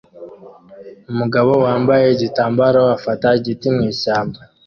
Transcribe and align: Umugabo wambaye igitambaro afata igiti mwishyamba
Umugabo 1.11 1.51
wambaye 1.65 2.05
igitambaro 2.09 2.81
afata 2.95 3.27
igiti 3.39 3.67
mwishyamba 3.75 4.39